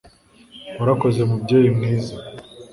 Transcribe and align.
Warakoze 0.77 1.19
Mubyeyi 1.29 1.69
mwiza 1.77 2.13